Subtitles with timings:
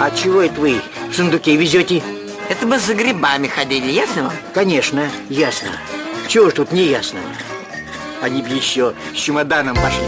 [0.00, 0.80] А чего это вы
[1.10, 2.04] в сундуке везете?
[2.48, 4.32] Это мы за грибами ходили, ясно вам?
[4.54, 5.70] Конечно, ясно.
[6.28, 7.18] Чего ж тут не ясно?
[8.22, 10.06] Они бы еще с чемоданом пошли.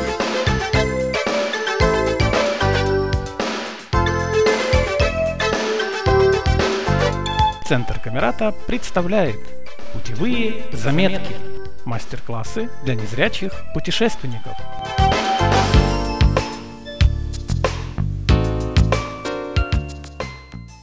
[7.66, 9.40] Центр Камерата представляет
[9.92, 11.34] Путевые заметки
[11.84, 14.52] Мастер-классы для незрячих путешественников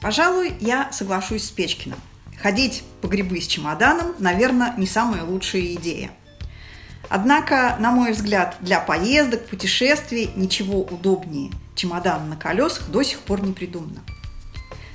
[0.08, 2.00] Пожалуй, я соглашусь с Печкиным.
[2.42, 6.12] Ходить по грибы с чемоданом, наверное, не самая лучшая идея.
[7.10, 13.44] Однако, на мой взгляд, для поездок, путешествий ничего удобнее чемодана на колесах до сих пор
[13.44, 14.00] не придумано.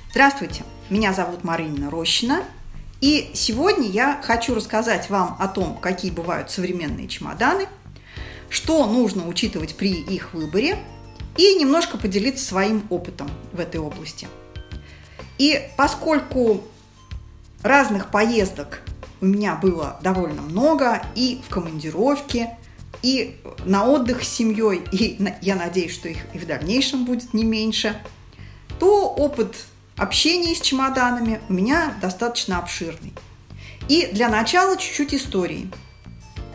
[0.09, 2.41] Здравствуйте, меня зовут Марина Рощина,
[2.99, 7.67] и сегодня я хочу рассказать вам о том, какие бывают современные чемоданы,
[8.49, 10.79] что нужно учитывать при их выборе,
[11.37, 14.27] и немножко поделиться своим опытом в этой области–
[15.37, 16.63] и поскольку
[17.61, 18.81] разных поездок
[19.21, 22.57] у меня было довольно много и в командировке,
[23.01, 27.43] и на отдых с семьей, и я надеюсь, что их и в дальнейшем будет не
[27.43, 27.99] меньше,
[28.79, 29.55] то опыт
[29.97, 33.13] общения с чемоданами у меня достаточно обширный.
[33.89, 35.71] И для начала чуть-чуть истории.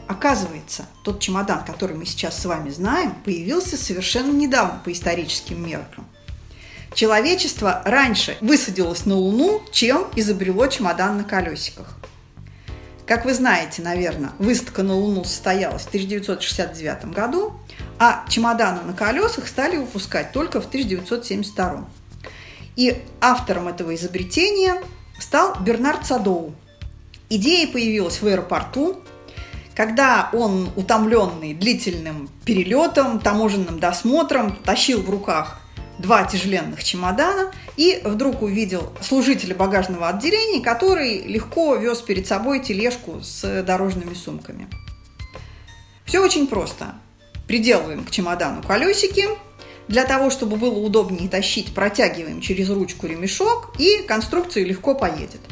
[0.06, 6.06] Оказывается, тот чемодан, который мы сейчас с вами знаем, появился совершенно недавно по историческим меркам–
[6.94, 11.96] Человечество раньше высадилось на Луну, чем изобрело чемодан на колесиках.
[13.06, 17.54] Как вы знаете, наверное, выставка на Луну состоялась в 1969 году,
[17.98, 21.88] а чемоданы на колесах стали выпускать только в 1972.
[22.76, 24.82] И автором этого изобретения
[25.18, 26.54] стал Бернард Садоу.
[27.30, 29.00] Идея появилась в аэропорту,
[29.74, 35.60] когда он, утомленный длительным перелетом, таможенным досмотром, тащил в руках
[35.98, 43.20] два тяжеленных чемодана и вдруг увидел служителя багажного отделения, который легко вез перед собой тележку
[43.22, 44.68] с дорожными сумками.
[46.04, 46.94] Все очень просто.
[47.46, 49.26] Приделываем к чемодану колесики.
[49.88, 55.40] Для того, чтобы было удобнее тащить, протягиваем через ручку ремешок, и конструкция легко поедет–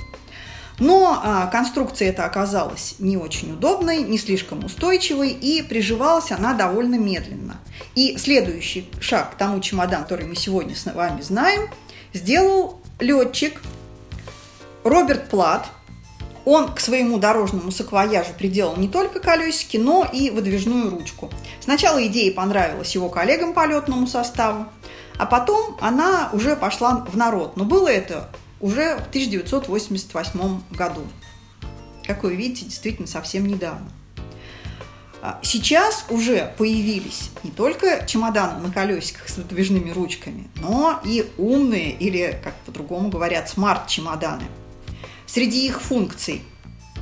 [0.78, 6.96] но а, конструкция эта оказалась не очень удобной, не слишком устойчивой, и приживалась она довольно
[6.96, 7.58] медленно.
[7.94, 11.70] И следующий шаг к тому чемодану, который мы сегодня с вами знаем,
[12.12, 13.60] сделал летчик
[14.84, 15.66] Роберт Плат.
[16.44, 21.28] Он к своему дорожному саквояжу приделал не только колесики, но и выдвижную ручку.
[21.58, 24.66] Сначала идея понравилась его коллегам по летному составу,
[25.18, 27.56] а потом она уже пошла в народ.
[27.56, 28.30] Но было это
[28.60, 31.02] уже в 1988 году.
[32.06, 33.90] Как вы видите, действительно совсем недавно.
[35.22, 41.90] А, сейчас уже появились не только чемоданы на колесиках с выдвижными ручками, но и умные
[41.90, 44.44] или, как по-другому говорят, смарт-чемоданы.
[45.26, 46.42] Среди их функций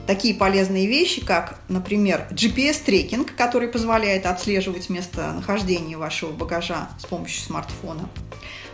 [0.07, 8.09] такие полезные вещи, как, например, GPS-трекинг, который позволяет отслеживать местонахождение вашего багажа с помощью смартфона,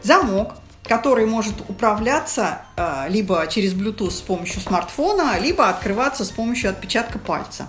[0.02, 0.54] замок,
[0.84, 7.18] который может управляться э, либо через Bluetooth с помощью смартфона, либо открываться с помощью отпечатка
[7.18, 7.68] пальца.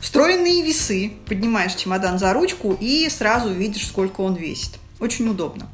[0.00, 1.12] Встроенные весы.
[1.26, 4.72] Поднимаешь чемодан за ручку и сразу видишь, сколько он весит.
[4.98, 5.68] Очень удобно.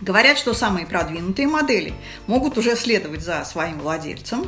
[0.00, 1.94] Говорят, что самые продвинутые модели
[2.26, 4.46] могут уже следовать за своим владельцем,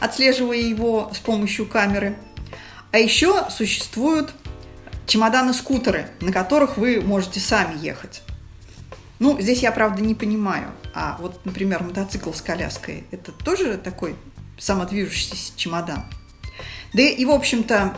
[0.00, 2.16] отслеживая его с помощью камеры.
[2.90, 4.32] А еще существуют
[5.06, 8.22] чемоданы-скутеры, на которых вы можете сами ехать.
[9.18, 10.70] Ну, здесь я, правда, не понимаю.
[10.94, 14.14] А вот, например, мотоцикл с коляской– это тоже такой
[14.58, 16.04] самодвижущийся чемодан.
[16.92, 17.96] Да и, в общем-то,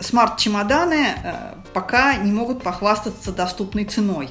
[0.00, 4.30] смарт-чемоданы э, пока не могут похвастаться доступной ценой.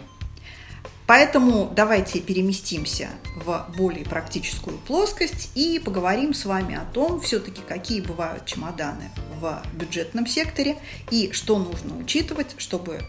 [1.05, 3.07] Поэтому давайте переместимся
[3.37, 9.63] в более практическую плоскость и поговорим с вами о том, все-таки какие бывают чемоданы в
[9.73, 10.77] бюджетном секторе
[11.09, 12.99] и что нужно учитывать, чтобы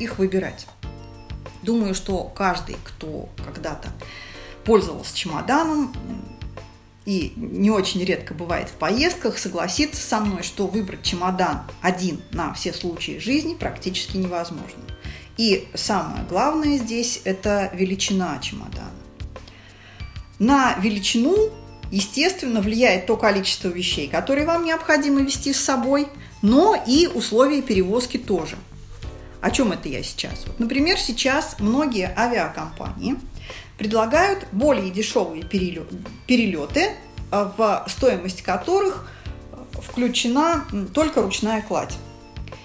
[0.00, 0.66] их выбирать.
[1.64, 3.88] Думаю, что каждый, кто когда-то
[4.64, 5.94] пользовался чемоданом
[7.06, 12.52] и не очень редко бывает в поездках, согласится со мной, что выбрать чемодан один на
[12.52, 14.82] все случаи жизни практически невозможно.
[15.38, 18.90] И самое главное здесь– это величина чемодана.
[20.38, 21.50] На величину,
[21.90, 26.08] естественно, влияет то количество вещей, которые вам необходимо вести с собой,
[26.42, 28.56] но и условия перевозки тоже–
[29.44, 30.44] о чем это я сейчас?
[30.46, 33.16] Вот, например, сейчас многие авиакомпании
[33.76, 36.92] предлагают более дешевые перелеты,
[37.30, 39.06] э, в стоимость которых
[39.52, 40.64] э, включена
[40.94, 41.94] только ручная кладь.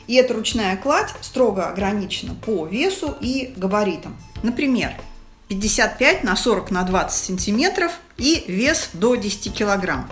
[0.08, 4.16] И эта ручная кладь строго ограничена по весу и габаритам.
[4.42, 4.94] Например,
[5.50, 10.10] 55 на 40 на 20 сантиметров и вес до 10 килограмм.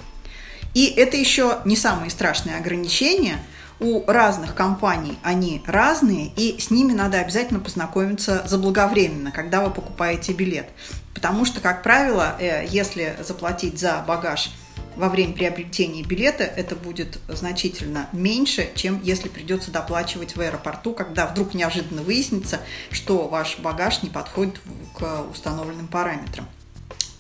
[0.74, 3.40] И это еще не самые страшные ограничения.
[3.80, 10.34] У разных компаний они разные, и с ними надо обязательно познакомиться заблаговременно, когда вы покупаете
[10.34, 10.68] билет.
[11.14, 14.52] Потому что, как правило, э, если заплатить за багаж
[14.96, 21.28] во время приобретения билета, это будет значительно меньше, чем если придется доплачивать в аэропорту, когда
[21.28, 22.60] вдруг неожиданно выяснится,
[22.90, 24.60] что ваш багаж не подходит
[24.98, 26.48] к установленным параметрам.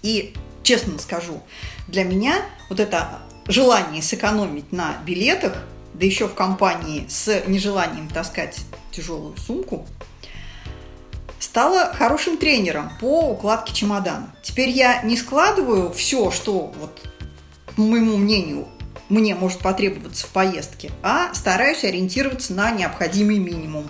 [0.01, 0.33] И
[0.63, 1.43] честно скажу,
[1.87, 5.63] для меня вот это желание сэкономить на билетах,
[5.99, 8.59] да еще в компании с нежеланием таскать
[8.91, 9.85] тяжелую сумку,
[11.39, 14.33] стала хорошим тренером по укладке чемодана.
[14.43, 17.01] Теперь я не складываю все, что, вот,
[17.75, 18.67] по моему мнению,
[19.09, 23.89] мне может потребоваться в поездке, а стараюсь ориентироваться на необходимый минимум.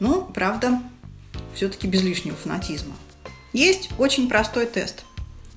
[0.00, 0.80] Ну, правда,
[1.54, 2.94] все-таки без лишнего фанатизма.
[3.52, 5.04] Есть очень простой тест–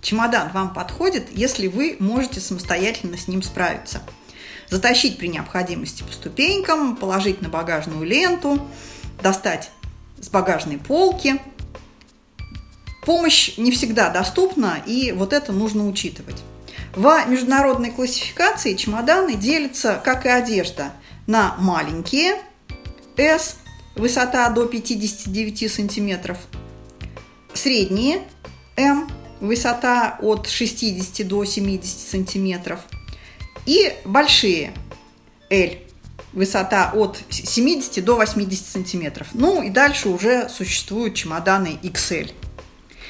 [0.07, 4.01] Чемодан вам подходит, если вы можете самостоятельно с ним справиться.
[4.69, 8.67] Затащить при необходимости по ступенькам, положить на багажную ленту,
[9.21, 9.71] достать
[10.19, 11.39] с багажной полки.
[13.05, 16.43] Помощь не всегда доступна, и вот это нужно учитывать.
[16.93, 20.91] В международной классификации чемоданы делятся, как и одежда,
[21.27, 22.35] на маленькие
[23.15, 23.57] S,
[23.95, 26.37] высота до 59 сантиметров,
[27.53, 28.21] средние
[28.75, 29.09] M,
[29.39, 32.79] высота от 60 до 70 сантиметров.
[33.67, 34.73] И большие
[35.51, 35.77] L,
[36.33, 39.27] высота от 70 до 80 сантиметров.
[39.33, 42.31] Ну и дальше уже существуют чемоданы XL.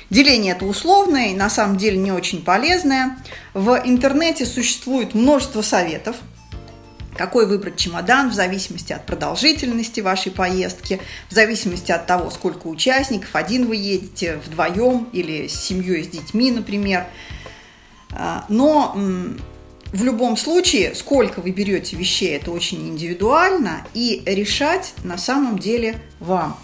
[0.10, 3.18] Деление это условное и на самом деле не очень полезное.
[3.54, 6.18] В интернете существует множество советов–
[7.18, 13.36] какой выбрать чемодан в зависимости от продолжительности вашей поездки, в зависимости от того, сколько участников,
[13.36, 17.06] один вы едете, вдвоем или с семьей, с детьми, например.
[18.12, 18.96] А, но
[19.94, 26.02] в любом случае, сколько вы берете вещей, это очень индивидуально, и решать на самом деле
[26.20, 26.58] вам.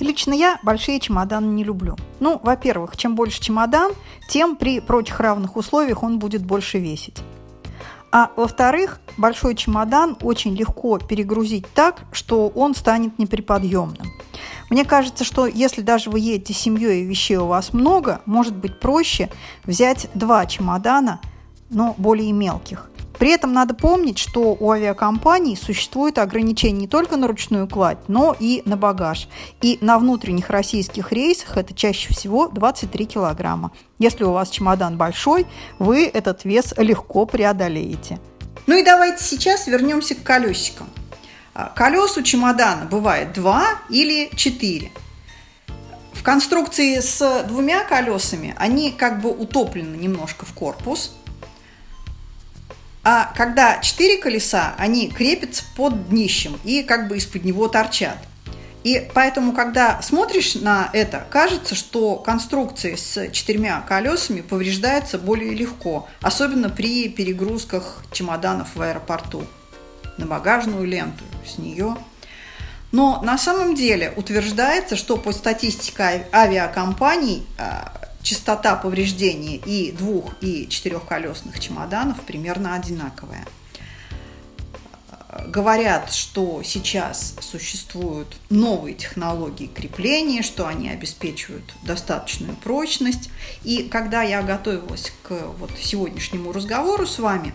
[0.00, 1.96] Лично я большие чемоданы не люблю.
[2.20, 3.92] Ну, во-первых, чем больше чемодан,
[4.28, 7.18] тем при прочих равных условиях он будет больше весить.
[8.10, 14.06] А во-вторых, большой чемодан очень легко перегрузить так, что он станет неприподъемным.
[14.70, 18.54] Мне кажется, что если даже вы едете с семьей и вещей у вас много, может
[18.54, 19.30] быть проще
[19.64, 21.20] взять два чемодана,
[21.74, 22.88] но более мелких.
[23.18, 28.34] При этом надо помнить, что у авиакомпаний существует ограничение не только на ручную кладь, но
[28.38, 29.28] и на багаж.
[29.62, 33.70] И на внутренних российских рейсах это чаще всего 23 килограмма.
[33.98, 35.46] Если у вас чемодан большой,
[35.78, 38.18] вы этот вес легко преодолеете.
[38.66, 40.88] Ну и давайте сейчас вернемся к колесикам.
[41.54, 44.90] А, колес у чемодана бывает два или четыре.
[46.12, 51.12] В конструкции с двумя колесами они как бы утоплены немножко в корпус–
[53.04, 58.16] а когда четыре колеса, они крепятся под днищем и как бы из-под него торчат.
[58.82, 66.06] И поэтому, когда смотришь на это, кажется, что конструкция с четырьмя колесами повреждается более легко,
[66.20, 69.46] особенно при перегрузках чемоданов в аэропорту
[70.18, 71.96] на багажную ленту с нее.
[72.92, 77.92] Но на самом деле утверждается, что по статистике авиакомпаний а,
[78.24, 83.46] частота повреждений и двух- и четырехколесных чемоданов примерно одинаковая.
[85.46, 93.30] Говорят, что сейчас существуют новые технологии крепления, что они обеспечивают достаточную прочность.
[93.62, 97.52] И когда я готовилась к вот сегодняшнему разговору с вами,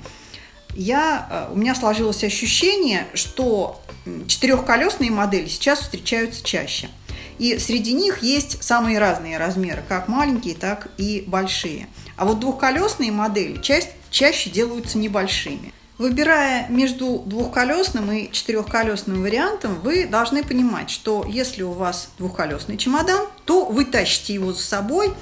[0.75, 3.81] я, э, у меня сложилось ощущение, что
[4.27, 6.89] четырехколесные модели сейчас встречаются чаще–
[7.39, 11.87] и среди них есть самые разные размеры, как маленькие, так и большие.
[12.17, 13.79] А вот двухколесные модели ча-
[14.11, 15.73] чаще делаются небольшими.
[15.97, 23.27] Выбирая между двухколесным и четырехколесным вариантом, вы должны понимать, что если у вас двухколесный чемодан,
[23.45, 25.13] то вы тащите его за собой,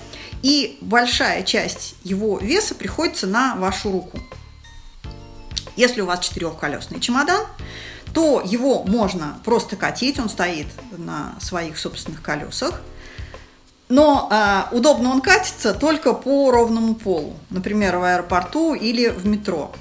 [0.43, 4.19] и большая часть его веса приходится на вашу руку.
[5.75, 7.45] Если у вас четырехколесный чемодан,
[8.13, 12.81] то его можно просто катить, он стоит на своих собственных колесах.
[13.89, 19.71] Но э, удобно он катится только по ровному полу, например, в аэропорту или в метро.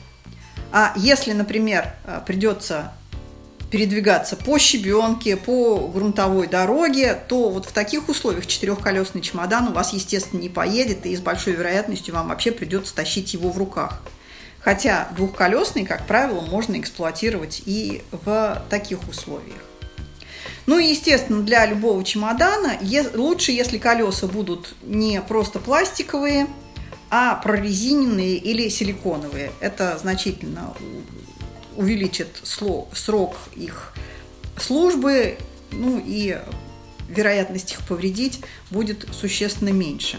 [0.71, 2.93] А если, например, э, придется
[3.71, 9.93] передвигаться по щебенке, по грунтовой дороге, то вот в таких условиях четырехколесный чемодан у вас,
[9.93, 14.03] естественно, не поедет, и с большой вероятностью вам вообще придется тащить его в руках.
[14.67, 19.63] Хотя двухколесный, как правило, можно эксплуатировать и в таких условиях.
[20.67, 22.77] Ну и, естественно, для любого чемодана
[23.15, 26.49] лучше, если колеса будут не просто пластиковые,
[27.11, 29.53] а прорезиненные или силиконовые.
[29.61, 30.75] Это значительно
[31.77, 33.93] увеличит срок их
[34.59, 35.39] службы,
[35.71, 36.41] ну и
[37.09, 38.41] вероятность их повредить
[38.73, 40.19] будет существенно меньше.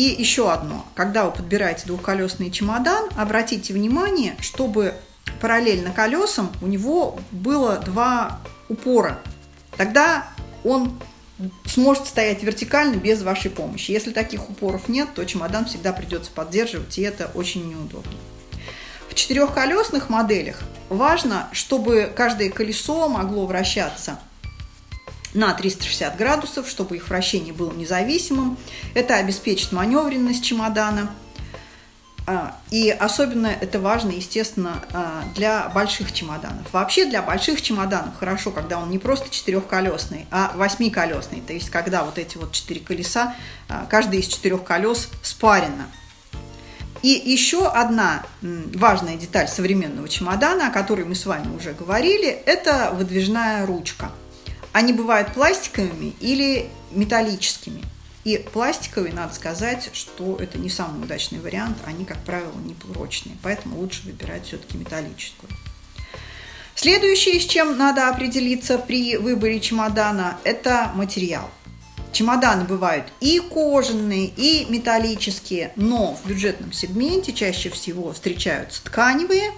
[0.00, 0.86] И еще одно.
[0.94, 4.94] Когда вы подбираете двухколесный чемодан, обратите внимание, чтобы
[5.42, 8.40] параллельно колесам у него было два
[8.70, 9.18] упора.
[9.76, 10.26] Тогда
[10.64, 10.98] он
[11.66, 13.90] сможет стоять вертикально без вашей помощи.
[13.90, 18.10] Если таких упоров нет, то чемодан всегда придется поддерживать, и это очень неудобно.
[19.10, 24.18] В четырехколесных моделях важно, чтобы каждое колесо могло вращаться
[25.34, 28.56] на 360 градусов, чтобы их вращение было независимым.
[28.94, 31.10] Это обеспечит маневренность чемодана–
[32.26, 36.72] а, и особенно это важно, естественно, а, для больших чемоданов.
[36.72, 41.40] Вообще для больших чемоданов хорошо, когда он не просто четырехколесный, а восьмиколесный.
[41.40, 43.34] То есть когда вот эти вот четыре колеса,
[43.68, 45.88] а, каждый из четырех колес спарено.
[47.02, 52.90] И еще одна важная деталь современного чемодана, о которой мы с вами уже говорили, это
[52.92, 54.12] выдвижная ручка.
[54.72, 57.82] Они бывают пластиковыми или металлическими.
[58.22, 63.36] И пластиковые, надо сказать, что это не самый удачный вариант, они, как правило, не прочные,
[63.42, 65.50] поэтому лучше выбирать все-таки металлическую.
[66.74, 71.50] Следующее, с чем надо определиться при выборе чемодана, это материал.
[72.12, 79.52] Чемоданы бывают и кожаные, и металлические, но в бюджетном сегменте чаще всего встречаются тканевые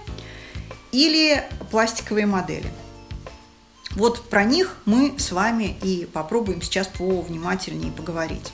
[0.91, 2.71] или пластиковые модели–
[3.95, 8.53] вот про них мы с вами и попробуем сейчас повнимательнее поговорить.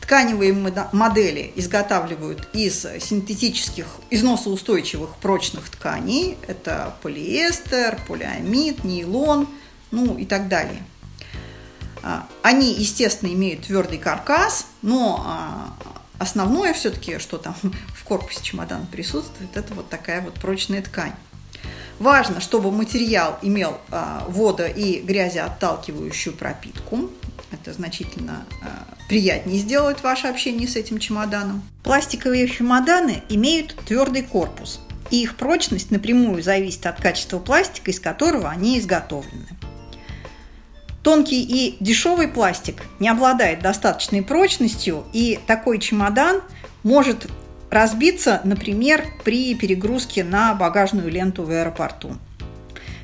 [0.00, 0.52] Тканевые
[0.92, 6.38] модели изготавливают из синтетических, износоустойчивых прочных тканей.
[6.46, 9.48] Это полиэстер, полиамид, нейлон,
[9.90, 10.82] ну и так далее.
[12.02, 15.76] А, они, естественно, имеют твердый каркас, но а,
[16.18, 17.56] основное все-таки, что там
[17.94, 21.14] в корпусе чемодана присутствует, это вот такая вот прочная ткань.
[21.98, 27.10] Важно, чтобы материал имел а, водо- и грязеотталкивающую пропитку.
[27.50, 31.62] Это значительно а, приятнее сделать ваше общение с этим чемоданом.
[31.82, 34.80] Пластиковые чемоданы имеют твердый корпус,
[35.10, 39.48] и их прочность напрямую зависит от качества пластика, из которого они изготовлены.
[41.02, 46.42] Тонкий и дешевый пластик не обладает достаточной прочностью, и такой чемодан
[46.82, 47.28] может
[47.70, 52.16] разбиться, например, при перегрузке на багажную ленту в аэропорту.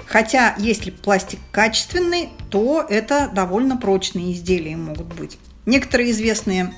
[0.07, 5.39] Хотя, если пластик качественный, то это довольно прочные изделия могут быть.
[5.65, 6.75] Некоторые известные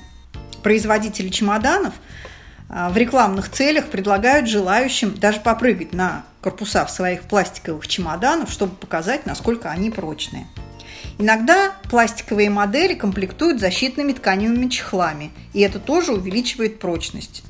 [0.63, 1.93] производители чемоданов
[2.69, 8.75] а, в рекламных целях предлагают желающим даже попрыгать на корпуса в своих пластиковых чемоданах, чтобы
[8.75, 10.47] показать, насколько они прочные.
[11.17, 17.43] Иногда пластиковые модели комплектуют защитными тканевыми чехлами, и это тоже увеличивает прочность.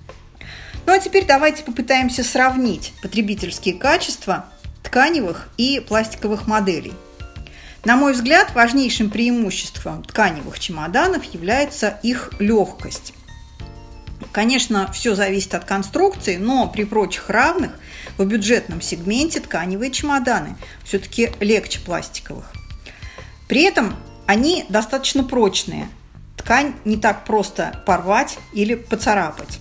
[0.85, 4.45] Ну а теперь давайте попытаемся сравнить потребительские качества
[4.83, 6.93] тканевых и пластиковых моделей.
[7.83, 13.13] На мой взгляд, важнейшим преимуществом тканевых чемоданов является их легкость.
[14.31, 17.71] Конечно, все зависит от конструкции, но при прочих равных
[18.17, 22.51] в бюджетном сегменте тканевые чемоданы все-таки легче пластиковых.
[23.47, 25.87] При этом они достаточно прочные.
[26.37, 29.59] Ткань не так просто порвать или поцарапать.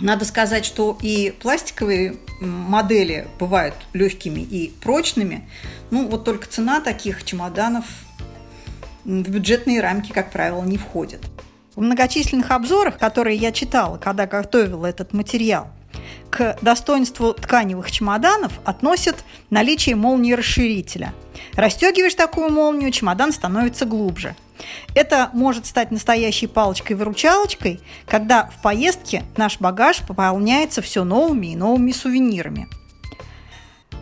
[0.00, 5.48] Надо сказать, что и пластиковые модели бывают легкими и прочными.
[5.90, 7.84] Ну, вот только цена таких чемоданов
[9.04, 11.20] в бюджетные рамки, как правило, не входит.
[11.74, 15.68] В многочисленных обзорах, которые я читала, когда готовила этот материал,
[16.30, 21.12] к достоинству тканевых чемоданов относят наличие молнии расширителя.
[21.54, 24.34] Расстегиваешь такую молнию, чемодан становится глубже–
[24.94, 31.92] это может стать настоящей палочкой-выручалочкой, когда в поездке наш багаж пополняется все новыми и новыми
[31.92, 32.68] сувенирами.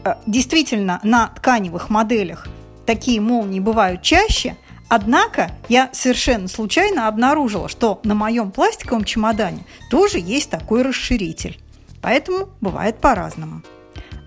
[0.04, 2.46] Э, действительно, на тканевых моделях
[2.86, 4.56] такие молнии бывают чаще,
[4.88, 11.60] однако я совершенно случайно обнаружила, что на моем пластиковом чемодане тоже есть такой расширитель.
[12.00, 13.62] Поэтому бывает по-разному.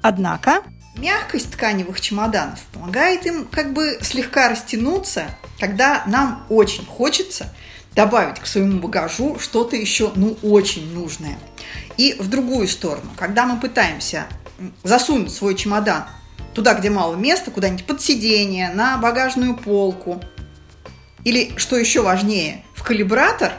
[0.02, 0.64] Однако
[1.02, 5.26] Мягкость тканевых чемоданов помогает им как бы слегка растянуться,
[5.60, 7.52] когда нам очень хочется
[7.96, 11.40] добавить к своему багажу что-то еще, ну, очень нужное.
[11.98, 14.28] И в другую сторону, когда мы пытаемся
[14.84, 16.06] засунуть свой чемодан
[16.54, 20.22] туда, где мало места, куда-нибудь под сиденье, на багажную полку,
[21.24, 23.54] или, что еще важнее, в калибратор,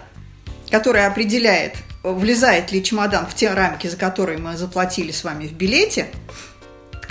[0.70, 5.54] который определяет, влезает ли чемодан в те рамки, за которые мы заплатили с вами в
[5.54, 6.06] билете–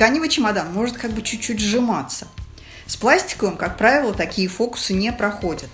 [0.02, 2.28] тканевый чемодан может как бы чуть-чуть сжиматься.
[2.88, 5.70] С пластиковым, как правило, такие фокусы не проходят.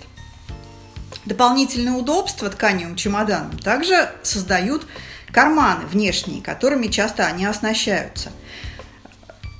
[1.24, 4.86] Дополнительное удобство тканевым чемоданам также создают
[5.32, 8.30] карманы внешние, которыми часто они оснащаются.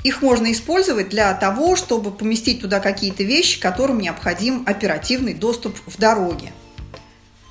[0.05, 5.97] Их можно использовать для того, чтобы поместить туда какие-то вещи, которым необходим оперативный доступ в
[5.97, 6.53] дороге.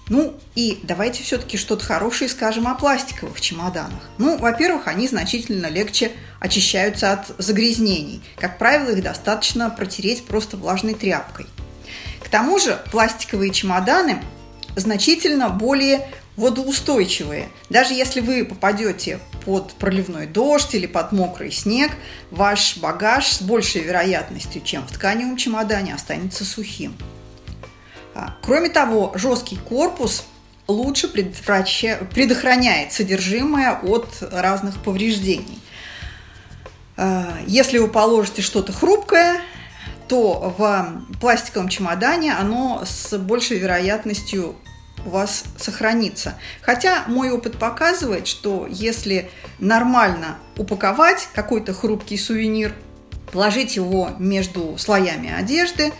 [0.09, 3.99] Ну и давайте все-таки что-то хорошее скажем о пластиковых чемоданах.
[4.17, 8.21] Ну, во-первых, они значительно легче очищаются от загрязнений.
[8.37, 11.45] Как правило, их достаточно протереть просто влажной тряпкой.
[12.23, 14.21] К тому же пластиковые чемоданы
[14.75, 17.49] значительно более водоустойчивые.
[17.69, 21.91] Даже если вы попадете под проливной дождь или под мокрый снег,
[22.31, 26.95] ваш багаж с большей вероятностью, чем в тканевом чемодане, останется сухим.
[28.17, 30.25] А, кроме того, жесткий корпус
[30.67, 35.62] лучше предохраняет содержимое от разных повреждений.
[36.97, 39.39] А, если вы положите что-то хрупкое,
[40.07, 44.55] то в пластиковом чемодане оно с большей вероятностью
[45.05, 46.39] у вас сохранится.
[46.63, 52.74] Хотя мой опыт показывает, что если нормально упаковать какой-то хрупкий сувенир,
[53.31, 55.93] положить его между слоями одежды,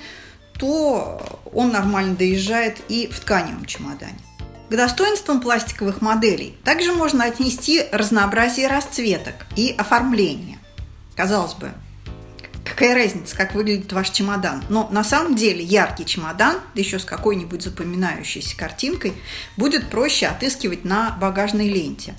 [0.58, 4.18] то он нормально доезжает и в тканевом чемодане.
[4.70, 10.58] К достоинствам пластиковых моделей также можно отнести разнообразие расцветок и оформления.
[11.16, 11.72] Казалось бы,
[12.66, 14.64] какая разница, как выглядит ваш чемодан.
[14.68, 19.14] Но на самом деле яркий чемодан, да еще с какой-нибудь запоминающейся картинкой,
[19.56, 22.14] будет проще отыскивать на багажной ленте.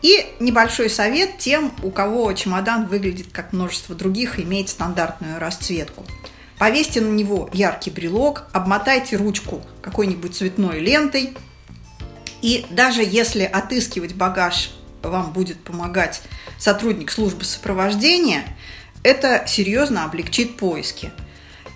[0.00, 6.06] И небольшой совет тем, у кого чемодан выглядит как множество других имеет стандартную расцветку–
[6.62, 11.36] Повесьте на него яркий брелок, обмотайте ручку какой-нибудь цветной лентой.
[12.40, 14.70] И даже если отыскивать багаж
[15.02, 16.22] вам будет помогать
[16.60, 18.44] сотрудник службы сопровождения,
[19.02, 21.10] это серьезно облегчит поиски.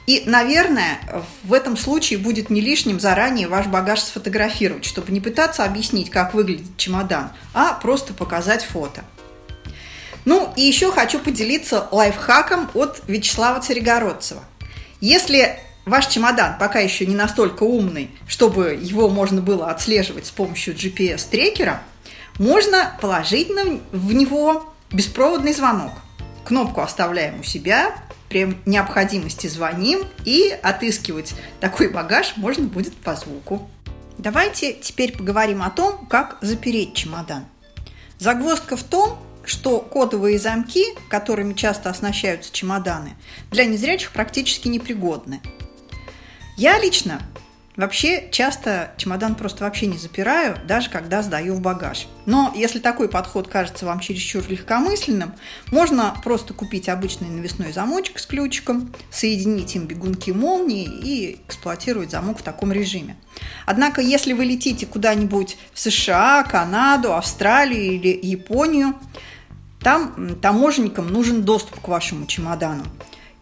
[0.07, 1.01] И, наверное,
[1.43, 6.33] в этом случае будет не лишним заранее ваш багаж сфотографировать, чтобы не пытаться объяснить, как
[6.33, 9.03] выглядит чемодан, а просто показать фото.
[10.25, 14.45] Ну и еще хочу поделиться лайфхаком от Вячеслава Царегородцева–
[15.01, 20.75] если ваш чемодан пока еще не настолько умный, чтобы его можно было отслеживать с помощью
[20.75, 21.83] GPS-трекера,
[22.39, 23.49] можно положить
[23.93, 25.93] в него беспроводный звонок.
[26.45, 27.97] Кнопку оставляем у себя,
[28.29, 33.71] при необходимости звоним и отыскивать такой багаж можно будет по звуку.
[34.19, 37.45] Давайте теперь поговорим о том, как запереть чемодан.
[38.19, 43.15] Загвоздка в том, что кодовые замки, которыми часто оснащаются чемоданы,
[43.51, 45.41] для незрячих практически непригодны.
[46.57, 47.21] Я лично
[47.77, 52.09] Вообще, часто чемодан просто вообще не запираю, даже когда сдаю в багаж.
[52.25, 55.35] Но если такой подход кажется вам чересчур легкомысленным,
[55.71, 62.39] можно просто купить обычный навесной замочек с ключиком, соединить им бегунки молнии и эксплуатировать замок
[62.39, 63.17] в таком режиме.
[63.67, 68.95] Однако, если вы летите куда-нибудь в США, Канаду, Австралию или Японию,
[69.81, 72.85] там таможенникам нужен доступ к вашему чемодану.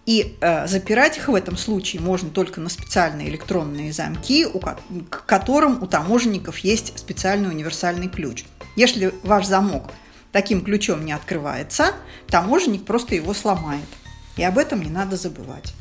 [0.06, 5.24] И э, запирать их в этом случае можно только на специальные электронные замки, у, к
[5.24, 8.44] которым у таможенников есть специальный универсальный ключ.
[8.76, 9.92] Если ваш замок
[10.30, 11.92] таким ключом не открывается,
[12.28, 13.86] таможенник просто его сломает.
[14.36, 15.72] И об этом не надо забывать.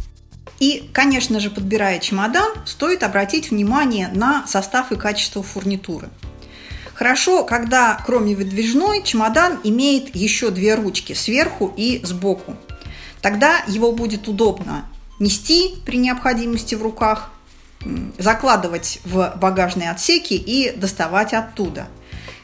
[0.60, 6.08] И, конечно же, подбирая чемодан, стоит обратить внимание на состав и качество фурнитуры–
[7.04, 12.56] Хорошо, когда кроме выдвижной чемодан имеет еще две ручки сверху и сбоку.
[13.22, 14.86] Тогда его будет удобно
[15.20, 17.30] нести при необходимости в руках,
[18.18, 21.90] закладывать в багажные отсеки и доставать оттуда.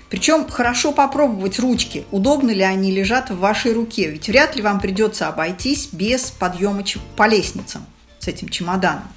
[0.09, 4.81] Причем хорошо попробовать ручки, удобно ли они лежат в вашей руке, ведь вряд ли вам
[4.81, 6.83] придется обойтись без подъема
[7.15, 7.85] по лестницам
[8.19, 9.07] с этим чемоданом.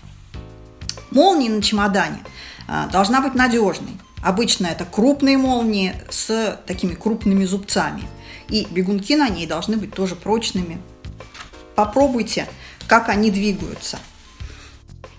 [1.11, 2.21] Молния на чемодане
[2.69, 3.99] а, должна быть надежной.
[4.23, 8.05] Обычно это крупные молнии с такими крупными зубцами.
[8.49, 10.81] И бегунки на ней должны быть тоже прочными.
[11.75, 12.47] Попробуйте,
[12.87, 13.99] как они двигаются.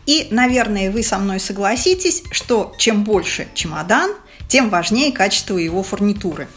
[0.05, 4.11] И, наверное, вы со мной согласитесь, что чем больше чемодан,
[4.47, 6.47] тем важнее качество его фурнитуры.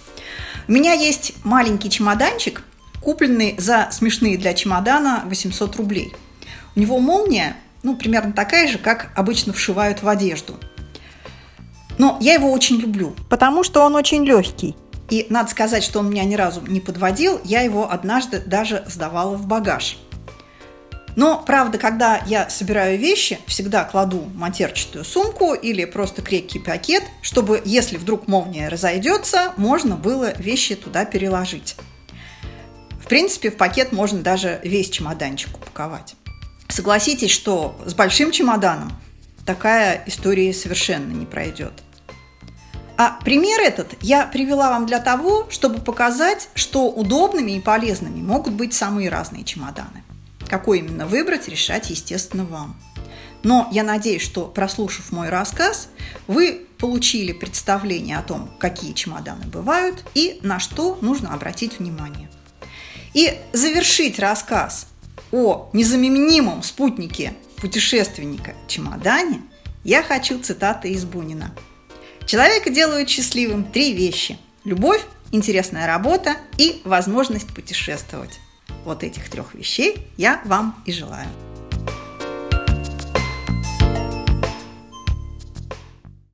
[0.68, 2.62] У меня есть маленький чемоданчик,
[3.00, 6.14] купленный за смешные для чемодана 800 рублей.
[6.74, 10.61] У него молния, ну, примерно такая же, как обычно вшивают в одежду–
[11.98, 14.76] но я его очень люблю, потому что он очень легкий.
[15.09, 19.37] И надо сказать, что он меня ни разу не подводил, я его однажды даже сдавала
[19.37, 19.98] в багаж.
[21.14, 27.62] Но, правда, когда я собираю вещи, всегда кладу матерчатую сумку или просто крепкий пакет, чтобы,
[27.64, 31.76] если вдруг молния разойдется, можно было вещи туда переложить.
[33.00, 36.16] В принципе, в пакет можно даже весь чемоданчик упаковать.
[36.68, 38.92] Согласитесь, что с большим чемоданом
[39.46, 41.72] такая история совершенно не пройдет.
[42.98, 48.54] А пример этот я привела вам для того, чтобы показать, что удобными и полезными могут
[48.54, 50.02] быть самые разные чемоданы.
[50.48, 52.76] Какой именно выбрать, решать, естественно, вам.
[53.42, 55.88] Но я надеюсь, что, прослушав мой рассказ,
[56.26, 62.30] вы получили представление о том, какие чемоданы бывают и на что нужно обратить внимание.
[63.12, 64.88] И завершить рассказ
[65.32, 69.42] о незаменимом спутнике путешественника чемодане
[69.85, 71.54] я хочу цитаты из Бунина.
[72.26, 78.40] Человека делают счастливым три вещи– любовь, интересная работа и возможность путешествовать.
[78.84, 81.28] Вот этих трех вещей я вам и желаю.